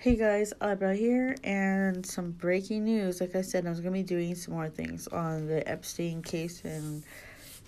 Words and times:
Hey 0.00 0.16
guys, 0.16 0.54
Abra 0.62 0.94
here, 0.96 1.36
and 1.44 2.06
some 2.06 2.30
breaking 2.30 2.84
news. 2.84 3.20
Like 3.20 3.36
I 3.36 3.42
said, 3.42 3.66
I 3.66 3.68
was 3.68 3.80
to 3.80 3.90
be 3.90 4.02
doing 4.02 4.34
some 4.34 4.54
more 4.54 4.70
things 4.70 5.06
on 5.08 5.46
the 5.46 5.68
Epstein 5.68 6.22
case 6.22 6.62
and 6.64 7.02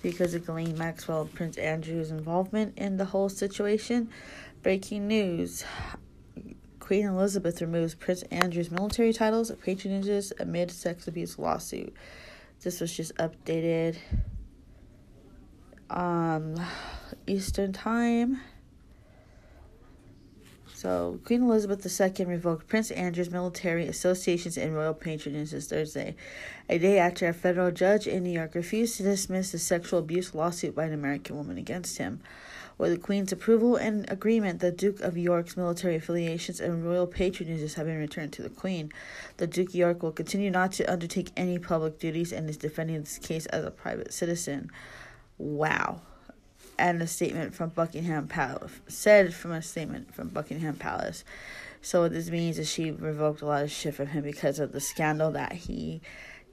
because 0.01 0.33
of 0.33 0.47
Ghislaine 0.47 0.79
Maxwell 0.79 1.27
Prince 1.27 1.59
Andrew's 1.59 2.11
involvement 2.11 2.79
in 2.79 2.97
the 2.97 3.05
whole 3.05 3.29
situation. 3.29 4.09
Breaking 4.63 5.09
news 5.09 5.63
Queen 6.81 7.05
Elizabeth 7.05 7.61
removes 7.61 7.95
Prince 7.95 8.23
Andrew's 8.31 8.71
military 8.71 9.13
titles, 9.13 9.51
and 9.51 9.61
patronages 9.61 10.33
amid 10.41 10.71
sex 10.71 11.07
abuse 11.07 11.39
lawsuit. 11.39 11.93
This 12.63 12.81
was 12.81 12.97
just 12.97 13.15
updated 13.17 13.99
um 15.91 16.55
Eastern 17.27 17.75
Time. 17.75 18.41
So, 20.83 21.21
Queen 21.23 21.45
Elizabeth 21.45 21.87
II 21.87 22.25
revoked 22.25 22.67
Prince 22.67 22.91
Andrew's 22.91 23.31
military 23.31 23.87
associations 23.87 24.59
and 24.59 24.75
royal 24.75 24.95
patronages 24.95 25.69
Thursday, 25.69 26.17
a 26.69 26.77
day 26.77 26.99
after 26.99 27.29
a 27.29 27.33
federal 27.33 27.71
judge 27.71 28.09
in 28.09 28.25
New 28.25 28.33
York 28.33 28.57
refused 28.57 28.97
to 28.97 29.05
dismiss 29.05 29.55
a 29.55 29.61
sexual 29.61 30.01
abuse 30.01 30.35
lawsuit 30.35 30.75
by 30.75 30.87
an 30.87 30.93
American 30.93 31.37
woman 31.37 31.57
against 31.57 31.99
him. 31.99 32.19
With 32.79 32.91
the 32.91 32.99
Queen's 32.99 33.31
approval 33.31 33.77
and 33.77 34.11
agreement, 34.11 34.59
the 34.59 34.73
Duke 34.73 34.99
of 35.03 35.17
York's 35.17 35.57
military 35.57 35.95
affiliations 35.95 36.59
and 36.59 36.85
royal 36.85 37.07
patronages 37.07 37.75
have 37.75 37.87
been 37.87 38.01
returned 38.01 38.33
to 38.33 38.43
the 38.43 38.51
Queen. 38.51 38.91
The 39.37 39.47
Duke 39.47 39.69
of 39.69 39.77
York 39.77 40.03
will 40.03 40.11
continue 40.11 40.51
not 40.51 40.73
to 40.73 40.93
undertake 40.93 41.31
any 41.37 41.61
public 41.61 42.01
duties 42.01 42.33
and 42.33 42.51
is 42.51 42.57
defending 42.57 43.03
this 43.03 43.19
case 43.19 43.47
as 43.47 43.65
a 43.65 43.71
private 43.71 44.13
citizen. 44.13 44.69
Wow 45.39 46.01
and 46.79 47.01
a 47.03 47.07
statement 47.07 47.55
from 47.55 47.71
Buckingham 47.71 48.29
Palace. 48.29 48.73
Said 48.89 49.35
from 49.35 49.53
a 49.53 49.63
statement 49.63 50.15
from 50.15 50.29
Buckingham 50.29 50.77
Palace. 50.77 51.25
So 51.81 52.03
what 52.03 52.13
this 52.13 52.31
means 52.31 52.59
is 52.59 52.71
she 52.71 52.91
revoked 52.91 53.43
a 53.43 53.47
lot 53.47 53.65
of 53.65 53.71
shit 53.71 53.95
from 53.95 54.09
him 54.09 54.23
because 54.23 54.59
of 54.59 54.73
the 54.73 54.81
scandal 54.81 55.33
that 55.33 55.53
he 55.53 56.01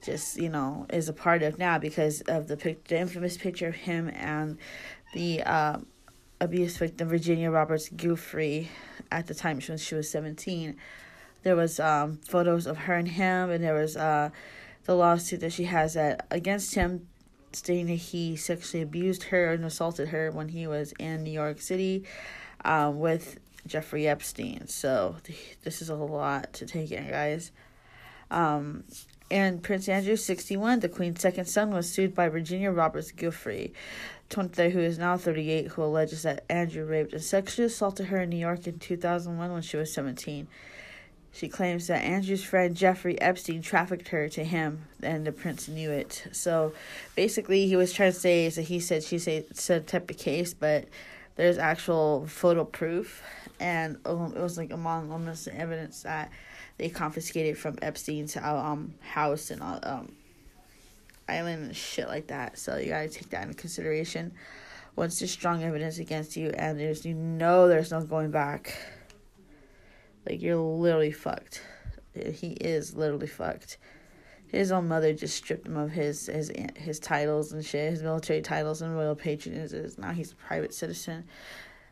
just 0.02 0.36
you 0.36 0.48
know 0.48 0.86
is 0.90 1.08
a 1.08 1.12
part 1.12 1.42
of 1.42 1.58
now 1.58 1.78
because 1.78 2.20
of 2.22 2.48
the 2.48 2.56
pic- 2.56 2.88
the 2.88 2.98
infamous 2.98 3.36
picture 3.36 3.68
of 3.68 3.74
him 3.74 4.08
and 4.08 4.58
the 5.14 5.42
uh, 5.42 5.78
abuse 6.40 6.76
victim 6.76 7.08
Virginia 7.08 7.50
Roberts 7.50 7.88
Giuffre 7.90 8.68
at 9.10 9.26
the 9.26 9.34
time 9.34 9.60
when 9.66 9.78
she 9.78 9.94
was 9.94 10.10
seventeen. 10.10 10.76
There 11.42 11.56
was 11.56 11.80
um, 11.80 12.18
photos 12.28 12.66
of 12.66 12.76
her 12.76 12.94
and 12.94 13.08
him, 13.08 13.50
and 13.50 13.64
there 13.64 13.74
was 13.74 13.96
uh, 13.96 14.30
the 14.84 14.94
lawsuit 14.94 15.40
that 15.40 15.52
she 15.52 15.64
has 15.64 15.94
that 15.94 16.26
against 16.30 16.74
him 16.74 17.08
stating 17.52 17.86
that 17.86 17.94
he 17.94 18.36
sexually 18.36 18.82
abused 18.82 19.24
her 19.24 19.52
and 19.52 19.64
assaulted 19.64 20.08
her 20.08 20.30
when 20.30 20.48
he 20.48 20.66
was 20.66 20.92
in 20.98 21.22
New 21.22 21.30
York 21.30 21.60
City 21.60 22.04
um, 22.64 22.98
with 23.00 23.38
Jeffrey 23.66 24.06
Epstein. 24.06 24.66
So 24.68 25.16
this 25.64 25.82
is 25.82 25.88
a 25.88 25.94
lot 25.94 26.52
to 26.54 26.66
take 26.66 26.90
in, 26.90 27.08
guys. 27.08 27.52
Um, 28.30 28.84
and 29.30 29.62
Prince 29.62 29.88
Andrew, 29.88 30.16
61, 30.16 30.80
the 30.80 30.88
Queen's 30.88 31.20
second 31.20 31.46
son, 31.46 31.70
was 31.70 31.90
sued 31.90 32.14
by 32.14 32.28
Virginia 32.28 32.70
Roberts 32.70 33.12
Giuffre, 33.12 33.70
23, 34.28 34.70
who 34.70 34.80
is 34.80 34.98
now 34.98 35.16
38, 35.16 35.68
who 35.68 35.84
alleges 35.84 36.22
that 36.22 36.44
Andrew 36.48 36.84
raped 36.84 37.12
and 37.12 37.22
sexually 37.22 37.66
assaulted 37.66 38.06
her 38.06 38.22
in 38.22 38.30
New 38.30 38.36
York 38.36 38.66
in 38.66 38.78
2001 38.78 39.52
when 39.52 39.62
she 39.62 39.76
was 39.76 39.92
17. 39.92 40.48
She 41.32 41.48
claims 41.48 41.86
that 41.86 42.02
Andrew's 42.02 42.42
friend 42.42 42.74
Jeffrey 42.74 43.20
Epstein 43.20 43.62
trafficked 43.62 44.08
her 44.08 44.28
to 44.30 44.44
him, 44.44 44.86
and 45.02 45.24
the 45.24 45.32
prince 45.32 45.68
knew 45.68 45.90
it. 45.90 46.26
So 46.32 46.72
basically, 47.14 47.66
he 47.68 47.76
was 47.76 47.92
trying 47.92 48.12
to 48.12 48.18
say 48.18 48.48
that 48.48 48.62
he 48.62 48.80
said 48.80 49.04
she 49.04 49.18
said 49.18 49.56
said 49.56 49.86
type 49.86 50.10
of 50.10 50.18
case, 50.18 50.54
but 50.54 50.86
there's 51.36 51.56
actual 51.56 52.26
photo 52.26 52.64
proof, 52.64 53.22
and 53.60 53.98
um, 54.04 54.34
it 54.36 54.40
was 54.40 54.58
like 54.58 54.72
among 54.72 55.12
almost 55.12 55.44
the 55.44 55.56
evidence 55.56 56.02
that 56.02 56.32
they 56.78 56.88
confiscated 56.88 57.56
from 57.56 57.78
Epstein's 57.80 58.36
um 58.36 58.94
house 59.00 59.50
and 59.50 59.62
um 59.62 60.12
island 61.28 61.66
and 61.66 61.76
shit 61.76 62.08
like 62.08 62.26
that. 62.26 62.58
So 62.58 62.76
you 62.76 62.88
gotta 62.88 63.08
take 63.08 63.30
that 63.30 63.44
into 63.44 63.54
consideration. 63.54 64.32
Once 64.96 65.20
there's 65.20 65.30
strong 65.30 65.62
evidence 65.62 65.98
against 65.98 66.36
you, 66.36 66.50
and 66.50 66.80
there's 66.80 67.06
you 67.06 67.14
know 67.14 67.68
there's 67.68 67.92
no 67.92 68.02
going 68.02 68.32
back 68.32 68.76
like 70.28 70.42
you're 70.42 70.56
literally 70.56 71.12
fucked. 71.12 71.62
He 72.14 72.52
is 72.52 72.94
literally 72.94 73.26
fucked. 73.26 73.78
His 74.48 74.72
own 74.72 74.88
mother 74.88 75.14
just 75.14 75.36
stripped 75.36 75.66
him 75.66 75.76
of 75.76 75.92
his 75.92 76.26
his 76.26 76.50
his 76.76 76.98
titles 76.98 77.52
and 77.52 77.64
shit, 77.64 77.90
his 77.90 78.02
military 78.02 78.42
titles 78.42 78.82
and 78.82 78.96
royal 78.96 79.14
patronages. 79.14 79.96
Now 79.98 80.10
he's 80.12 80.32
a 80.32 80.36
private 80.36 80.74
citizen. 80.74 81.24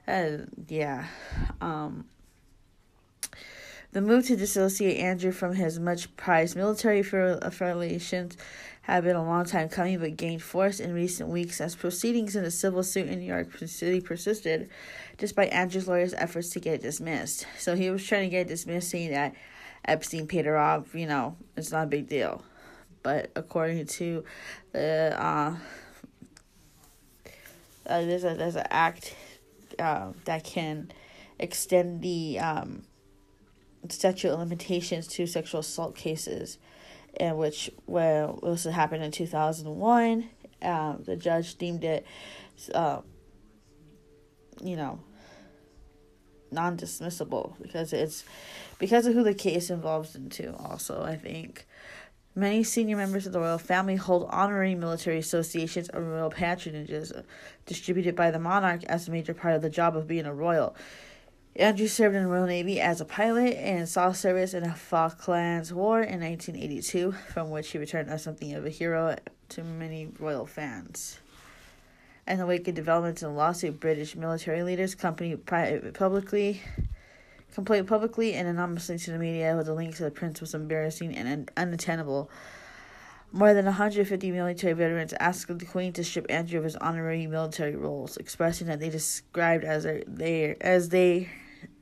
And 0.07 0.67
yeah, 0.69 1.07
um, 1.61 2.07
the 3.93 4.01
move 4.01 4.27
to 4.27 4.37
dissociate 4.37 4.99
Andrew 4.99 5.33
from 5.33 5.55
his 5.55 5.79
much 5.79 6.15
prized 6.17 6.57
military 6.57 7.01
affiliations 7.01 8.37
had 8.83 9.05
been 9.05 9.17
a 9.17 9.25
long 9.25 9.45
time 9.45 9.69
coming, 9.69 9.99
but 9.99 10.17
gained 10.17 10.43
force 10.43 10.81
in 10.81 10.95
recent 10.95 11.29
weeks 11.29 11.61
as 11.61 11.75
proceedings 11.75 12.37
in 12.37 12.45
a 12.45 12.51
civil 12.51 12.83
suit 12.83 13.07
in 13.07 13.19
New 13.19 13.27
York 13.27 13.57
City 13.67 14.01
persisted, 14.01 14.71
despite 15.19 15.53
Andrew's 15.53 15.87
lawyer's 15.87 16.15
efforts 16.15 16.51
to 16.51 16.61
get 16.61 16.75
it 16.75 16.83
dismissed. 16.83 17.47
So 17.59 17.77
he 17.77 17.91
was 17.91 18.07
trying 18.07 18.23
to 18.23 18.31
get 18.31 18.47
it 18.47 18.49
dismissed, 18.49 18.91
saying 18.91 19.11
that 19.11 19.35
Epstein 19.85 20.27
paid 20.27 20.47
her 20.47 20.57
off. 20.57 20.95
You 20.95 21.07
know, 21.07 21.37
it's 21.57 21.71
not 21.71 21.85
a 21.85 21.87
big 21.87 22.09
deal. 22.09 22.43
But 23.03 23.31
according 23.37 23.87
to 23.87 24.25
the 24.73 25.15
uh, 25.19 25.57
uh, 27.87 28.03
there's 28.03 28.25
a 28.25 28.35
there's 28.35 28.57
an 28.57 28.67
act 28.71 29.15
uh, 29.79 30.13
that 30.25 30.45
can 30.45 30.91
extend 31.39 32.03
the 32.03 32.39
um, 32.39 32.83
statute 33.89 34.31
of 34.31 34.39
limitations 34.39 35.07
to 35.07 35.27
sexual 35.27 35.61
assault 35.61 35.95
cases 35.95 36.59
in 37.15 37.37
which 37.37 37.71
well 37.87 38.39
this 38.43 38.65
happened 38.65 39.03
in 39.03 39.11
2001 39.11 40.29
um, 40.63 41.03
the 41.07 41.17
judge 41.17 41.57
deemed 41.57 41.85
it 41.85 42.07
uh, 42.75 43.01
you 44.63 44.77
know 44.77 45.01
non-dismissible 46.51 47.55
because 47.61 47.93
it's 47.93 48.25
because 48.79 49.07
of 49.07 49.15
who 49.15 49.23
the 49.23 49.35
case 49.35 49.71
involves 49.71 50.15
into 50.15 50.55
also 50.57 51.03
i 51.03 51.17
think. 51.17 51.67
Many 52.39 52.63
senior 52.63 52.97
members 52.97 53.27
of 53.27 53.33
the 53.33 53.41
royal 53.41 53.59
family 53.59 53.97
hold 53.97 54.29
honorary 54.31 54.77
military 54.77 55.19
associations 55.19 55.91
or 55.93 56.03
royal 56.03 56.31
patronages 56.31 57.25
distributed 57.67 58.15
by 58.15 58.31
the 58.31 58.39
monarch 58.39 58.85
as 58.85 59.09
a 59.09 59.11
major 59.11 59.35
part 59.35 59.55
of 59.55 59.63
the 59.63 59.69
job 59.69 59.97
of 59.97 60.07
being 60.07 60.25
a 60.25 60.33
royal 60.33 60.77
Andrew 61.59 61.89
served 61.89 62.15
in 62.15 62.23
the 62.23 62.29
Royal 62.29 62.47
Navy 62.47 62.81
as 62.81 63.01
a 63.01 63.05
pilot 63.05 63.57
and 63.57 63.89
saw 63.89 64.13
service 64.13 64.55
in 64.55 64.63
the 64.63 64.75
Falklands 64.75 65.75
War 65.75 66.01
in 66.01 66.21
1982, 66.21 67.11
from 67.33 67.51
which 67.51 67.71
he 67.71 67.79
returned 67.79 68.09
as 68.09 68.23
something 68.23 68.55
of 68.55 68.65
a 68.65 68.71
hero 68.71 69.17
to 69.49 69.65
many 69.65 70.09
royal 70.21 70.47
fans. 70.47 71.19
In 72.29 72.39
the 72.39 72.47
wake 72.47 72.69
of 72.69 72.77
developments 72.77 73.25
in 73.25 73.31
the 73.31 73.35
lawsuit, 73.35 73.81
British 73.81 74.15
military 74.15 74.63
leaders 74.63 74.95
complained 74.95 75.45
publicly, 75.95 76.63
complained 77.53 77.89
publicly 77.89 78.35
and 78.35 78.47
anonymously 78.47 78.97
to 78.97 79.11
the 79.11 79.19
media 79.19 79.57
with 79.57 79.67
the 79.67 79.75
link 79.75 79.97
to 79.97 80.05
the 80.05 80.13
prince 80.13 80.41
was 80.41 80.55
embarrassing 80.55 81.13
and 81.13 81.51
unattainable. 81.57 82.31
More 83.33 83.53
than 83.53 83.65
150 83.65 84.31
military 84.31 84.75
veterans 84.75 85.13
asked 85.19 85.49
the 85.49 85.67
Queen 85.67 85.93
to 85.95 86.05
strip 86.05 86.27
Andrew 86.31 86.59
of 86.59 86.65
his 86.65 86.77
honorary 86.77 87.27
military 87.27 87.75
roles, 87.75 88.17
expressing 88.17 88.69
that 88.69 88.79
they 88.79 88.91
described 88.91 89.65
as 89.65 89.83
they 90.07 90.57
as 90.61 90.91
they 90.91 91.29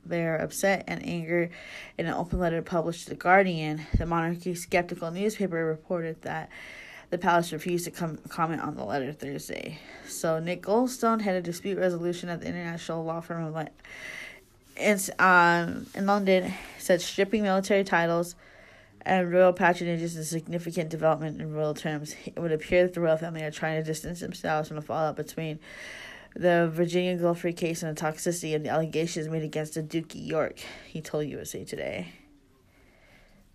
their 0.09 0.37
upset 0.37 0.83
and 0.87 1.05
anger 1.05 1.49
in 1.97 2.05
an 2.05 2.13
open 2.13 2.39
letter 2.39 2.61
published 2.61 3.03
to 3.03 3.09
The 3.09 3.15
Guardian. 3.15 3.85
The 3.97 4.05
monarchy 4.05 4.55
skeptical 4.55 5.11
newspaper 5.11 5.65
reported 5.65 6.21
that 6.23 6.49
the 7.09 7.17
palace 7.17 7.53
refused 7.53 7.85
to 7.85 7.91
com- 7.91 8.17
comment 8.29 8.61
on 8.61 8.75
the 8.75 8.83
letter 8.83 9.13
Thursday. 9.13 9.79
So 10.07 10.39
Nick 10.39 10.61
Goldstone, 10.63 11.21
head 11.21 11.35
of 11.35 11.43
dispute 11.43 11.77
resolution 11.77 12.29
at 12.29 12.41
the 12.41 12.47
international 12.47 13.03
law 13.03 13.21
firm 13.21 13.43
of 13.43 13.69
in, 14.75 14.99
um, 15.19 15.87
in 15.95 16.05
London, 16.05 16.53
said 16.77 17.01
stripping 17.01 17.43
military 17.43 17.83
titles 17.83 18.35
and 19.07 19.31
royal 19.31 19.53
patronage 19.53 20.01
is 20.01 20.17
a 20.17 20.25
significant 20.25 20.89
development 20.89 21.41
in 21.41 21.53
royal 21.53 21.73
terms. 21.73 22.13
It 22.25 22.37
would 22.37 22.51
appear 22.51 22.83
that 22.83 22.93
the 22.93 22.99
royal 22.99 23.17
family 23.17 23.41
are 23.41 23.51
trying 23.51 23.81
to 23.81 23.83
distance 23.83 24.19
themselves 24.19 24.67
from 24.67 24.75
the 24.75 24.81
fallout 24.81 25.15
between 25.15 25.59
the 26.37 26.69
Virginia 26.71 27.17
Giuffre 27.17 27.55
case 27.55 27.81
and 27.83 27.95
the 27.95 28.01
toxicity 28.01 28.55
of 28.55 28.63
the 28.63 28.69
allegations 28.69 29.27
made 29.27 29.43
against 29.43 29.73
the 29.73 29.81
Duke 29.81 30.13
of 30.13 30.21
York, 30.21 30.59
he 30.87 31.01
told 31.01 31.27
USA 31.27 31.63
Today. 31.63 32.09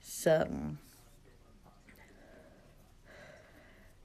So, 0.00 0.76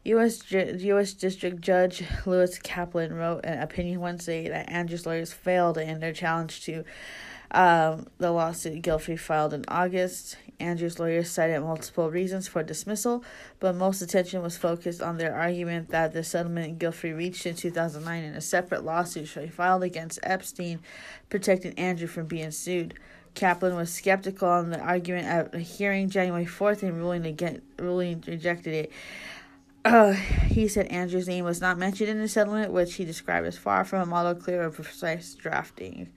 U.S. 0.04 0.52
U.S. 0.52 1.14
District 1.14 1.60
Judge 1.60 2.04
Lewis 2.26 2.60
Kaplan 2.60 3.14
wrote 3.14 3.44
an 3.44 3.62
opinion 3.62 4.00
Wednesday 4.00 4.48
that 4.48 4.70
Andrew's 4.70 5.06
lawyers 5.06 5.34
failed 5.34 5.78
in 5.78 6.00
their 6.00 6.14
challenge 6.14 6.64
to 6.66 6.86
um, 7.52 8.08
the 8.18 8.32
lawsuit 8.32 8.82
Giuffre 8.82 9.18
filed 9.18 9.54
in 9.54 9.64
August. 9.68 10.38
Andrew's 10.60 11.00
lawyers 11.00 11.30
cited 11.30 11.62
multiple 11.62 12.10
reasons 12.10 12.48
for 12.48 12.64
dismissal, 12.64 13.24
but 13.60 13.76
most 13.76 14.02
attention 14.02 14.42
was 14.42 14.58
focused 14.58 15.02
on 15.02 15.18
their 15.18 15.36
argument 15.36 15.90
that 15.90 16.14
the 16.14 16.24
settlement 16.24 16.80
Giuffre 16.80 17.16
reached 17.16 17.46
in 17.46 17.56
2009 17.56 18.24
in 18.24 18.34
a 18.34 18.42
separate 18.42 18.84
lawsuit 18.84 19.28
she 19.28 19.48
filed 19.48 19.84
against 19.84 20.20
Epstein, 20.24 20.80
protecting 21.30 21.78
Andrew 21.78 22.08
from 22.08 22.26
being 22.26 22.52
sued. 22.52 22.96
Kaplan 23.36 23.76
was 23.76 23.94
skeptical 23.94 24.50
on 24.50 24.72
the 24.72 24.80
argument 24.80 25.28
at 25.28 25.54
a 25.54 25.60
hearing 25.60 26.10
January 26.10 26.46
4th 26.46 26.82
and 26.82 26.98
ruling 26.98 27.26
against, 27.26 27.62
ruling 27.78 28.24
rejected 28.26 28.74
it. 28.74 28.92
Uh, 29.86 30.12
he 30.12 30.68
said 30.68 30.88
Andrew's 30.88 31.28
name 31.28 31.46
was 31.46 31.62
not 31.62 31.78
mentioned 31.78 32.10
in 32.10 32.20
the 32.20 32.28
settlement, 32.28 32.74
which 32.74 32.96
he 32.96 33.06
described 33.06 33.46
as 33.46 33.58
far 33.58 33.86
from 33.86 34.02
a 34.02 34.06
model 34.08 34.34
clear 34.34 34.64
of 34.64 34.76
precise 34.76 35.36
drafting. 35.36 36.10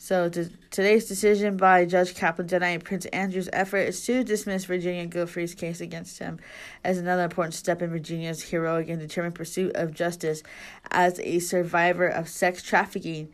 So 0.00 0.28
to, 0.28 0.48
today's 0.70 1.06
decision 1.06 1.56
by 1.56 1.84
Judge 1.84 2.14
Kaplan 2.14 2.46
denying 2.46 2.80
Prince 2.80 3.06
Andrew's 3.06 3.48
efforts 3.52 4.06
to 4.06 4.22
dismiss 4.22 4.64
Virginia 4.64 5.04
Giuffre's 5.08 5.56
case 5.56 5.80
against 5.80 6.20
him 6.20 6.38
as 6.84 6.98
another 6.98 7.24
important 7.24 7.54
step 7.54 7.82
in 7.82 7.90
Virginia's 7.90 8.40
heroic 8.40 8.88
and 8.88 9.00
determined 9.00 9.34
pursuit 9.34 9.74
of 9.74 9.92
justice 9.92 10.44
as 10.92 11.18
a 11.18 11.40
survivor 11.40 12.06
of 12.06 12.28
sex 12.28 12.62
trafficking. 12.62 13.28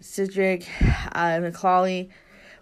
Cedric 0.00 0.66
uh, 1.12 1.38
McCawley, 1.38 2.10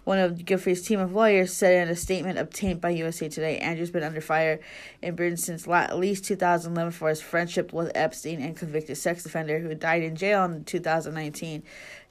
one 0.05 0.19
of 0.19 0.39
Giuffre's 0.39 0.83
team 0.83 1.01
of 1.01 1.13
lawyers, 1.13 1.53
said 1.53 1.83
in 1.83 1.89
a 1.89 1.97
statement 1.97 2.39
obtained 2.39 2.81
by 2.81 2.91
USA 2.91 3.29
Today, 3.29 3.59
Andrew's 3.59 3.91
been 3.91 4.03
under 4.03 4.21
fire 4.21 4.61
in 5.03 5.15
Britain 5.15 5.37
since 5.37 5.69
at 5.69 5.99
least 5.99 6.25
2011 6.25 6.93
for 6.93 7.09
his 7.09 7.21
friendship 7.21 7.73
with 7.73 7.93
Epstein 7.95 8.41
and 8.41 8.57
convicted 8.57 8.97
sex 8.97 9.25
offender 9.27 9.59
who 9.59 9.75
died 9.75 10.03
in 10.03 10.17
jail 10.17 10.45
in 10.45 10.65
2019. 10.65 11.63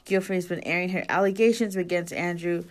Giuffre 0.05 0.35
has 0.35 0.47
been 0.47 0.63
airing 0.63 0.89
her 0.89 1.03
allegations 1.09 1.75
against 1.75 2.13
Andrew 2.13 2.63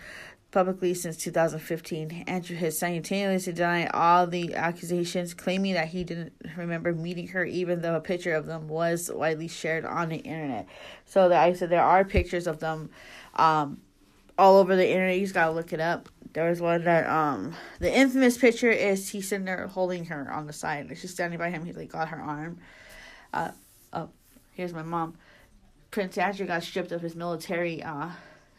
publicly 0.51 0.95
since 0.95 1.17
2015. 1.19 2.25
Andrew 2.27 2.57
has 2.57 2.79
simultaneously 2.79 3.53
denied 3.53 3.91
all 3.93 4.27
the 4.27 4.55
accusations, 4.55 5.35
claiming 5.35 5.75
that 5.75 5.89
he 5.89 6.05
didn't 6.05 6.33
remember 6.57 6.93
meeting 6.95 7.29
her, 7.29 7.45
even 7.45 7.83
though 7.83 7.95
a 7.95 8.01
picture 8.01 8.35
of 8.35 8.47
them 8.47 8.69
was 8.69 9.11
widely 9.13 9.49
shared 9.49 9.85
on 9.85 10.09
the 10.09 10.17
internet. 10.17 10.67
So 11.05 11.29
that 11.29 11.43
I 11.43 11.53
said 11.53 11.71
there 11.71 11.83
are 11.83 12.05
pictures 12.05 12.47
of 12.47 12.61
them 12.61 12.91
um, 13.35 13.83
all 14.39 14.57
over 14.57 14.77
the 14.77 14.89
internet. 14.89 15.17
You 15.17 15.23
just 15.23 15.35
gotta 15.35 15.53
look 15.53 15.73
it 15.73 15.81
up. 15.81 16.09
There 16.33 16.49
was 16.49 16.61
one 16.61 16.85
that 16.85 17.09
um 17.09 17.55
the 17.81 17.93
infamous 17.93 18.39
picture 18.39 18.71
is 18.71 19.09
he's 19.09 19.29
sitting 19.29 19.45
there 19.45 19.67
holding 19.67 20.07
her 20.07 20.33
on 20.33 20.47
the 20.47 20.53
side. 20.53 20.87
And 20.87 20.97
she's 20.97 21.11
standing 21.11 21.39
by 21.39 21.51
him. 21.51 21.65
He's 21.65 21.77
like 21.77 21.91
got 21.91 22.09
her 22.09 22.21
arm. 22.21 22.59
Uh, 23.33 23.51
oh, 23.93 24.09
here's 24.53 24.73
my 24.73 24.83
mom. 24.83 25.17
Prince 25.91 26.17
Andrew 26.19 26.47
got 26.47 26.63
stripped 26.63 26.93
of 26.93 27.01
his 27.01 27.17
military, 27.17 27.83
uh, 27.83 28.11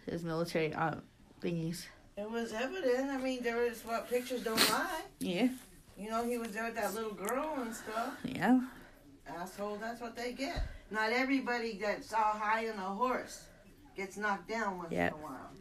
his 0.05 0.23
military 0.23 0.73
uh, 0.73 0.95
thingies. 1.41 1.85
It 2.17 2.29
was 2.29 2.53
evident. 2.53 3.09
I 3.09 3.17
mean, 3.17 3.41
there 3.43 3.63
was 3.63 3.81
what 3.85 4.09
pictures 4.09 4.43
don't 4.43 4.69
lie. 4.69 5.01
Yeah. 5.19 5.49
You 5.97 6.09
know, 6.09 6.27
he 6.27 6.37
was 6.37 6.51
there 6.51 6.65
with 6.65 6.75
that 6.75 6.93
little 6.93 7.13
girl 7.13 7.55
and 7.61 7.73
stuff. 7.73 8.13
Yeah. 8.23 8.61
Asshole, 9.27 9.77
that's 9.77 10.01
what 10.01 10.15
they 10.15 10.33
get. 10.33 10.65
Not 10.91 11.11
everybody 11.11 11.79
that's 11.81 12.11
all 12.13 12.33
high 12.33 12.67
on 12.69 12.77
a 12.77 12.81
horse 12.81 13.43
gets 13.95 14.17
knocked 14.17 14.49
down 14.49 14.77
once 14.77 14.91
yep. 14.91 15.13
in 15.13 15.19
a 15.19 15.21
while. 15.21 15.51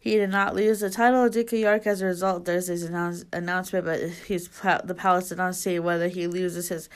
He 0.00 0.16
did 0.16 0.30
not 0.30 0.54
lose 0.56 0.80
the 0.80 0.88
title 0.88 1.24
of 1.24 1.32
Duke 1.32 1.52
of 1.52 1.58
York 1.58 1.86
as 1.86 2.00
a 2.00 2.06
result 2.06 2.38
of 2.38 2.44
Thursday's 2.46 2.82
announce- 2.82 3.26
announcement, 3.34 3.84
but 3.84 4.00
he's 4.00 4.48
the 4.48 4.94
palace 4.96 5.28
did 5.28 5.36
not 5.36 5.54
say 5.54 5.78
whether 5.78 6.08
he 6.08 6.26
loses 6.26 6.70
his 6.70 6.88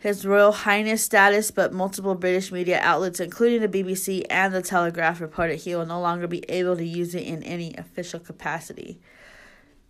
his 0.00 0.24
Royal 0.24 0.52
Highness 0.52 1.04
status, 1.04 1.50
but 1.50 1.74
multiple 1.74 2.14
British 2.14 2.50
media 2.50 2.80
outlets, 2.82 3.20
including 3.20 3.60
the 3.60 3.68
BBC 3.68 4.24
and 4.30 4.54
the 4.54 4.62
Telegraph, 4.62 5.20
reported 5.20 5.56
he 5.56 5.74
will 5.74 5.84
no 5.86 6.00
longer 6.00 6.26
be 6.26 6.48
able 6.48 6.76
to 6.76 6.84
use 6.84 7.14
it 7.14 7.24
in 7.24 7.42
any 7.42 7.74
official 7.74 8.20
capacity. 8.20 9.00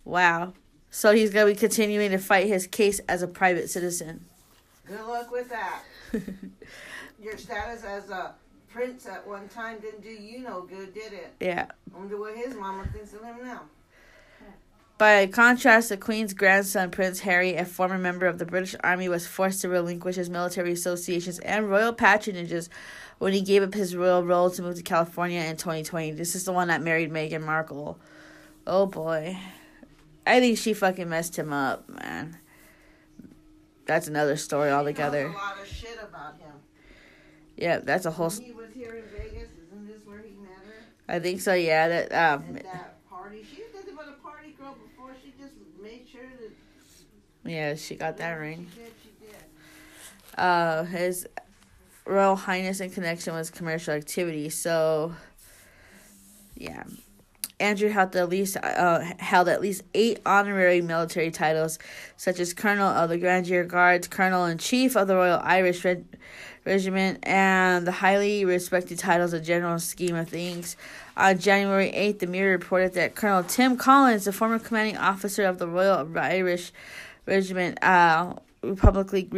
Wow. 0.03 0.53
So 0.89 1.13
he's 1.13 1.29
going 1.29 1.47
to 1.47 1.53
be 1.53 1.59
continuing 1.59 2.09
to 2.09 2.17
fight 2.17 2.47
his 2.47 2.65
case 2.65 2.99
as 3.07 3.21
a 3.21 3.27
private 3.27 3.69
citizen. 3.69 4.25
Good 4.87 5.05
luck 5.05 5.31
with 5.31 5.49
that. 5.49 5.83
Your 7.21 7.37
status 7.37 7.83
as 7.83 8.09
a 8.09 8.33
prince 8.69 9.05
at 9.05 9.27
one 9.27 9.47
time 9.49 9.79
didn't 9.79 10.01
do 10.01 10.09
you 10.09 10.39
no 10.39 10.61
good, 10.61 10.93
did 10.93 11.13
it? 11.13 11.33
Yeah. 11.39 11.67
I 11.93 11.97
wonder 11.97 12.17
what 12.17 12.35
his 12.35 12.55
mama 12.55 12.85
thinks 12.93 13.13
of 13.13 13.23
him 13.23 13.37
now. 13.43 13.61
By 14.97 15.27
contrast, 15.27 15.87
the 15.87 15.95
Queen's 15.95 16.33
grandson, 16.33 16.91
Prince 16.91 17.21
Harry, 17.21 17.55
a 17.55 17.63
former 17.63 17.97
member 17.97 18.25
of 18.25 18.37
the 18.37 18.45
British 18.45 18.75
Army, 18.83 19.07
was 19.07 19.25
forced 19.25 19.61
to 19.61 19.69
relinquish 19.69 20.17
his 20.17 20.29
military 20.29 20.73
associations 20.73 21.39
and 21.39 21.69
royal 21.69 21.93
patronages 21.93 22.67
when 23.17 23.31
he 23.31 23.39
gave 23.39 23.63
up 23.63 23.73
his 23.73 23.95
royal 23.95 24.25
role 24.25 24.49
to 24.49 24.61
move 24.61 24.75
to 24.75 24.83
California 24.83 25.39
in 25.39 25.55
2020. 25.55 26.11
This 26.11 26.35
is 26.35 26.43
the 26.43 26.51
one 26.51 26.67
that 26.67 26.81
married 26.81 27.11
Meghan 27.11 27.45
Markle. 27.45 27.97
Oh 28.67 28.87
boy. 28.87 29.37
I 30.27 30.41
think 30.41 30.57
she 30.57 30.73
fucking 30.73 31.07
messed 31.07 31.39
him 31.39 31.53
up, 31.53 31.87
man. 31.87 32.37
That's 33.85 34.09
another 34.09 34.35
story 34.35 34.69
altogether. 34.69 35.27
a 35.27 35.31
lot 35.31 35.61
of 35.61 35.67
shit 35.67 35.97
about 36.03 36.37
him. 36.39 36.51
Yeah, 37.59 37.79
that's 37.79 38.05
a 38.05 38.11
whole. 38.11 38.29
When 38.29 38.43
he 38.43 38.53
was 38.53 38.71
here 38.73 38.95
in 38.95 39.03
Vegas, 39.17 39.49
isn't 39.67 39.87
this 39.87 40.05
where 40.05 40.19
he 40.19 40.31
met 40.41 40.51
her? 40.65 41.13
I 41.13 41.19
think 41.19 41.41
so. 41.41 41.53
Yeah, 41.53 41.87
that 41.89 42.11
um. 42.13 42.55
At 42.57 42.71
that 42.71 43.09
party, 43.09 43.43
she 43.43 43.63
Yeah, 47.43 47.75
she 47.75 47.95
got 47.95 48.17
that 48.17 48.33
ring. 48.33 48.67
She 48.73 48.79
did, 48.81 48.91
she 49.03 49.25
did. 49.25 49.35
Uh, 50.37 50.83
his 50.83 51.27
Royal 52.05 52.35
Highness 52.35 52.79
in 52.79 52.89
connection 52.91 53.33
with 53.35 53.53
commercial 53.53 53.93
activity. 53.93 54.49
So, 54.49 55.13
yeah. 56.55 56.83
Andrew 57.59 57.89
held 57.89 58.15
at 58.15 58.29
least 58.29 58.57
uh, 58.61 58.99
held 59.19 59.49
at 59.49 59.61
least 59.61 59.83
eight 59.93 60.19
honorary 60.25 60.81
military 60.81 61.31
titles, 61.31 61.79
such 62.15 62.39
as 62.39 62.53
Colonel 62.53 62.87
of 62.87 63.09
the 63.09 63.17
Grenadier 63.17 63.63
Guards, 63.65 64.07
Colonel 64.07 64.45
in 64.45 64.57
Chief 64.57 64.95
of 64.95 65.07
the 65.07 65.15
Royal 65.15 65.39
Irish 65.43 65.85
Regiment, 66.65 67.19
and 67.23 67.85
the 67.85 67.91
highly 67.91 68.45
respected 68.45 68.99
titles 68.99 69.33
of 69.33 69.43
General 69.43 69.79
Scheme 69.79 70.15
of 70.15 70.29
Things. 70.29 70.77
On 71.17 71.37
January 71.37 71.91
8th, 71.91 72.19
the 72.19 72.27
Mirror 72.27 72.51
reported 72.51 72.93
that 72.93 73.15
Colonel 73.15 73.43
Tim 73.43 73.75
Collins, 73.75 74.25
the 74.25 74.31
former 74.31 74.59
commanding 74.59 74.97
officer 74.97 75.43
of 75.43 75.59
the 75.59 75.67
Royal 75.67 76.07
Irish 76.17 76.71
Regiment, 77.25 77.77
uh, 77.83 78.35
publicly 78.77 79.29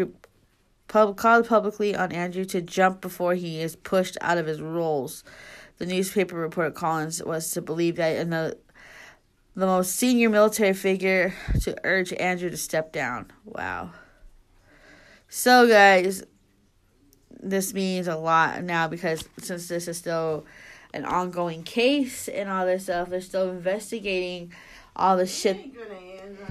pub, 0.87 1.15
called 1.15 1.47
publicly 1.47 1.95
on 1.95 2.11
Andrew 2.11 2.45
to 2.45 2.61
jump 2.61 3.01
before 3.01 3.33
he 3.33 3.61
is 3.61 3.75
pushed 3.75 4.17
out 4.21 4.37
of 4.37 4.45
his 4.45 4.61
roles. 4.61 5.23
The 5.81 5.87
newspaper 5.87 6.35
reported 6.35 6.75
Collins 6.75 7.23
was 7.23 7.49
to 7.53 7.61
believe 7.63 7.95
that 7.95 8.15
another, 8.17 8.53
the 9.55 9.65
most 9.65 9.95
senior 9.95 10.29
military 10.29 10.75
figure 10.75 11.33
to 11.61 11.75
urge 11.83 12.13
Andrew 12.13 12.51
to 12.51 12.57
step 12.57 12.91
down. 12.91 13.31
Wow. 13.45 13.89
So, 15.27 15.67
guys, 15.67 16.23
this 17.31 17.73
means 17.73 18.07
a 18.07 18.15
lot 18.15 18.63
now 18.63 18.89
because 18.89 19.27
since 19.39 19.69
this 19.69 19.87
is 19.87 19.97
still 19.97 20.45
an 20.93 21.03
ongoing 21.03 21.63
case 21.63 22.27
and 22.27 22.47
all 22.47 22.67
this 22.67 22.83
stuff, 22.83 23.09
they're 23.09 23.19
still 23.19 23.49
investigating 23.49 24.53
all 24.95 25.17
the 25.17 25.25
shit. 25.25 25.65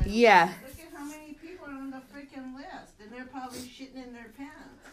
Yeah. 0.04 0.54
Look 0.60 0.72
at 0.72 0.98
how 0.98 1.04
many 1.04 1.34
people 1.34 1.66
are 1.66 1.78
on 1.78 1.92
the 1.92 2.02
freaking 2.12 2.56
list, 2.56 2.94
and 3.00 3.12
they're 3.12 3.26
probably 3.26 3.60
shitting 3.60 3.94
in 3.94 4.12
their 4.12 4.32
pants. 4.36 4.88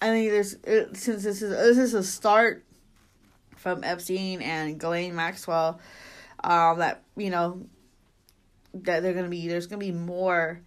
I 0.00 0.10
mean, 0.10 0.30
there's 0.30 0.54
it, 0.64 0.96
since 0.96 1.22
this 1.24 1.42
is 1.42 1.50
this 1.50 1.76
is 1.76 1.92
a 1.92 2.02
start 2.02 2.64
from 3.64 3.82
Epstein 3.82 4.42
and 4.42 4.78
Ghislaine 4.78 5.14
Maxwell, 5.14 5.80
um, 6.44 6.80
that 6.80 7.02
you 7.16 7.30
know 7.30 7.66
that 8.74 9.02
they're 9.02 9.14
gonna 9.14 9.30
be 9.30 9.48
there's 9.48 9.66
gonna 9.66 9.80
be 9.80 9.90
more 9.90 10.60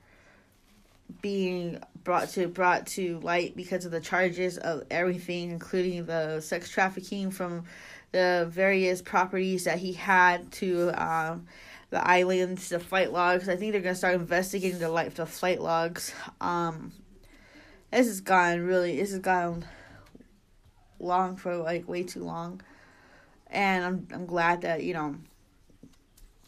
being 1.22 1.80
brought 2.04 2.30
to 2.30 2.48
brought 2.48 2.88
to 2.88 3.20
light 3.20 3.56
because 3.56 3.86
of 3.86 3.92
the 3.92 4.01
charges 4.01 4.58
of 4.58 4.84
everything, 4.89 5.51
including 5.51 6.08
the 6.08 6.42
sex 6.42 6.70
trafficking 6.70 7.30
from 7.30 7.66
the 8.13 8.48
various 8.50 9.04
properties 9.04 9.66
that 9.66 9.77
he 9.77 9.94
had 9.94 10.51
to 10.54 10.89
um, 11.00 11.46
the 11.92 12.04
islands, 12.04 12.70
the 12.70 12.80
flight 12.80 13.13
logs. 13.13 13.48
I 13.48 13.58
think 13.58 13.74
they're 13.74 13.82
gonna 13.82 13.94
start 13.94 14.16
investigating 14.16 14.80
the 14.80 14.89
life, 14.89 15.13
the 15.13 15.27
flight 15.27 15.62
logs. 15.62 16.16
Um, 16.42 16.92
this 17.92 18.08
has 18.08 18.22
gone 18.22 18.62
really. 18.62 18.98
This 18.98 19.12
has 19.12 19.20
gone 19.20 19.66
long 21.00 21.36
for 21.36 21.58
like 21.58 21.88
way 21.88 22.01
too 22.01 22.24
long 22.24 22.60
and 23.50 23.86
I'm 23.86 24.08
I'm 24.13 24.25
glad 24.25 24.62
that 24.62 24.84
you 24.84 24.94
know 24.94 25.16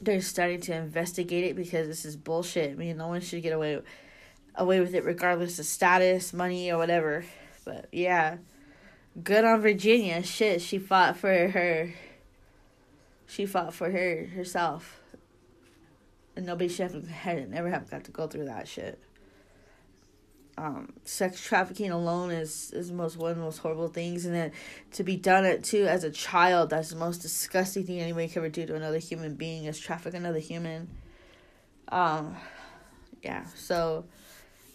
they're 0.02 0.22
starting 0.22 0.62
to 0.62 0.74
investigate 0.74 1.44
it 1.44 1.56
because 1.56 1.88
this 1.88 2.06
is 2.06 2.16
bullshit. 2.16 2.72
I 2.72 2.76
mean, 2.76 2.98
no 2.98 3.08
one 3.08 3.22
should 3.22 3.44
get 3.44 3.54
away 3.54 3.82
away 4.56 4.80
with 4.80 4.94
it 4.94 5.04
regardless 5.06 5.60
of 5.60 5.66
status, 5.66 6.34
money, 6.34 6.72
or 6.72 6.78
whatever. 6.78 7.26
But 7.66 7.88
yeah, 7.92 8.38
good 9.22 9.46
on 9.46 9.62
Virginia. 9.62 10.24
Shit, 10.24 10.62
she 10.62 10.78
fought 10.78 11.18
for 11.18 11.50
her. 11.50 11.94
She 13.28 13.46
fought 13.46 13.74
for 13.74 13.92
her 13.92 14.26
herself, 14.26 15.00
and 16.36 16.46
nobody 16.46 16.68
should 16.68 16.92
have 16.92 17.08
had 17.08 17.50
never 17.50 17.70
have 17.70 17.90
got 17.90 18.06
to 18.06 18.12
go 18.12 18.28
through 18.28 18.46
that 18.46 18.68
shit 18.68 19.00
um, 20.60 20.90
sex 21.06 21.42
trafficking 21.42 21.90
alone 21.90 22.32
is 22.32 22.72
is 22.72 22.92
most 22.92 23.16
one 23.16 23.32
of 23.32 23.38
the 23.38 23.44
most 23.44 23.60
horrible 23.60 23.88
things, 23.88 24.26
and 24.26 24.36
then 24.36 24.52
to 24.92 25.04
be 25.04 25.16
done 25.16 25.46
it 25.46 25.64
too 25.64 25.86
as 25.88 26.04
a 26.04 26.12
child, 26.12 26.70
that's 26.70 26.90
the 26.90 26.98
most 26.98 27.20
disgusting 27.20 27.86
thing 27.86 28.02
anybody 28.02 28.28
can 28.28 28.40
ever 28.40 28.50
do 28.50 28.66
to 28.66 28.76
another 28.76 28.98
human 28.98 29.36
being 29.36 29.66
is 29.66 29.80
traffic 29.80 30.14
another 30.14 30.40
human. 30.40 30.90
Um, 31.88 32.36
yeah. 33.24 33.46
So, 33.56 34.06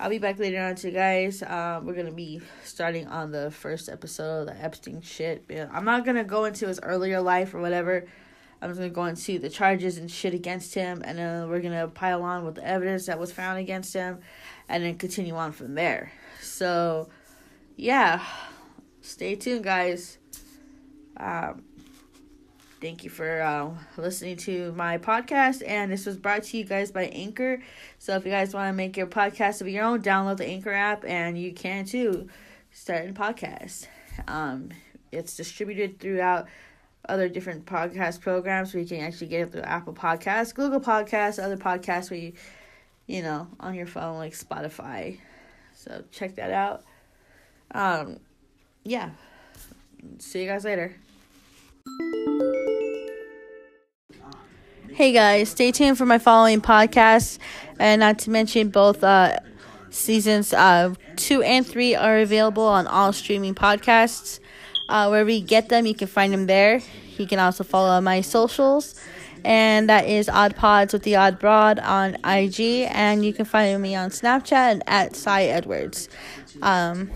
I'll 0.00 0.08
be 0.08 0.18
back 0.18 0.38
later 0.38 0.60
on 0.62 0.74
too, 0.74 0.90
guys. 0.90 1.42
Um, 1.42 1.84
we're 1.84 1.94
gonna 1.94 2.12
be 2.12 2.40
starting 2.64 3.06
on 3.06 3.30
the 3.30 3.50
first 3.50 3.90
episode 3.90 4.40
of 4.40 4.46
the 4.46 4.64
Epstein 4.64 5.02
shit. 5.02 5.44
I'm 5.70 5.84
not 5.84 6.06
gonna 6.06 6.24
go 6.24 6.46
into 6.46 6.66
his 6.66 6.80
earlier 6.82 7.20
life 7.20 7.52
or 7.52 7.60
whatever. 7.60 8.06
I'm 8.64 8.70
just 8.70 8.80
gonna 8.80 8.88
go 8.88 9.04
into 9.04 9.38
the 9.38 9.50
charges 9.50 9.98
and 9.98 10.10
shit 10.10 10.32
against 10.32 10.74
him, 10.74 11.02
and 11.04 11.18
then 11.18 11.50
we're 11.50 11.60
gonna 11.60 11.86
pile 11.86 12.22
on 12.22 12.46
with 12.46 12.54
the 12.54 12.66
evidence 12.66 13.04
that 13.06 13.18
was 13.18 13.30
found 13.30 13.58
against 13.58 13.92
him, 13.92 14.20
and 14.70 14.82
then 14.82 14.96
continue 14.96 15.34
on 15.34 15.52
from 15.52 15.74
there. 15.74 16.10
So, 16.40 17.10
yeah, 17.76 18.24
stay 19.02 19.34
tuned, 19.34 19.64
guys. 19.64 20.16
Um, 21.18 21.62
Thank 22.80 23.02
you 23.02 23.08
for 23.08 23.40
uh, 23.40 23.70
listening 23.96 24.36
to 24.38 24.72
my 24.72 24.98
podcast. 24.98 25.62
And 25.66 25.90
this 25.90 26.04
was 26.04 26.18
brought 26.18 26.42
to 26.42 26.58
you 26.58 26.64
guys 26.64 26.92
by 26.92 27.04
Anchor. 27.04 27.62
So 27.98 28.14
if 28.16 28.26
you 28.26 28.30
guys 28.30 28.52
want 28.52 28.68
to 28.68 28.74
make 28.74 28.98
your 28.98 29.06
podcast 29.06 29.62
of 29.62 29.68
your 29.68 29.84
own, 29.84 30.02
download 30.02 30.36
the 30.36 30.46
Anchor 30.46 30.70
app 30.70 31.02
and 31.06 31.38
you 31.38 31.54
can 31.54 31.86
too 31.86 32.28
start 32.72 33.08
a 33.08 33.12
podcast. 33.14 33.86
Um, 34.28 34.68
it's 35.10 35.34
distributed 35.34 35.98
throughout 35.98 36.46
other 37.08 37.28
different 37.28 37.66
podcast 37.66 38.20
programs 38.20 38.72
where 38.72 38.82
you 38.82 38.88
can 38.88 39.00
actually 39.00 39.28
get 39.28 39.42
it 39.42 39.52
through 39.52 39.62
Apple 39.62 39.94
Podcasts, 39.94 40.54
Google 40.54 40.80
Podcasts, 40.80 41.42
other 41.42 41.56
podcasts 41.56 42.10
where 42.10 42.20
you, 42.20 42.32
you 43.06 43.22
know, 43.22 43.48
on 43.60 43.74
your 43.74 43.86
phone 43.86 44.16
like 44.16 44.32
Spotify. 44.32 45.18
So 45.74 46.04
check 46.10 46.36
that 46.36 46.50
out. 46.50 46.84
Um, 47.72 48.20
yeah. 48.84 49.10
See 50.18 50.42
you 50.42 50.48
guys 50.48 50.64
later. 50.64 50.94
Hey 54.90 55.10
guys, 55.10 55.48
stay 55.48 55.72
tuned 55.72 55.98
for 55.98 56.06
my 56.06 56.18
following 56.18 56.60
podcasts. 56.60 57.38
And 57.80 58.00
not 58.00 58.20
to 58.20 58.30
mention, 58.30 58.68
both 58.68 59.02
uh, 59.02 59.38
seasons 59.90 60.52
uh, 60.52 60.94
two 61.16 61.42
and 61.42 61.66
three 61.66 61.94
are 61.96 62.18
available 62.18 62.62
on 62.62 62.86
all 62.86 63.12
streaming 63.12 63.54
podcasts. 63.54 64.38
Uh, 64.88 65.08
wherever 65.08 65.30
you 65.30 65.44
get 65.44 65.68
them, 65.68 65.86
you 65.86 65.94
can 65.94 66.08
find 66.08 66.32
them 66.32 66.46
there. 66.46 66.80
You 67.18 67.26
can 67.26 67.38
also 67.38 67.64
follow 67.64 68.00
my 68.00 68.20
socials, 68.20 69.00
and 69.44 69.88
that 69.88 70.06
is 70.06 70.28
Odd 70.28 70.56
Pods 70.56 70.92
with 70.92 71.04
the 71.04 71.16
Odd 71.16 71.38
Broad 71.38 71.78
on 71.78 72.16
IG, 72.24 72.88
and 72.90 73.24
you 73.24 73.32
can 73.32 73.44
find 73.44 73.80
me 73.80 73.94
on 73.94 74.10
Snapchat 74.10 74.82
at 74.86 75.14
Cy 75.14 75.44
Edwards. 75.44 76.08
Um, 76.60 77.10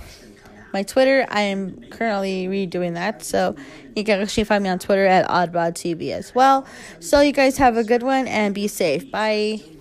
my 0.73 0.83
Twitter. 0.83 1.27
I 1.29 1.43
am 1.43 1.83
currently 1.91 2.47
redoing 2.47 2.95
that, 2.95 3.25
so 3.25 3.57
you 3.97 4.05
can 4.05 4.21
actually 4.21 4.45
find 4.45 4.63
me 4.63 4.71
on 4.71 4.79
Twitter 4.79 5.07
at 5.07 5.27
OddBodTV 5.29 6.13
as 6.13 6.35
well. 6.35 6.67
So 7.01 7.21
you 7.21 7.33
guys 7.33 7.57
have 7.59 7.77
a 7.77 7.85
good 7.85 8.03
one 8.03 8.27
and 8.29 8.55
be 8.55 8.69
safe. 8.69 9.11
Bye. 9.11 9.78